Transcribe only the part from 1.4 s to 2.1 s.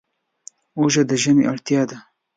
اړتیا ده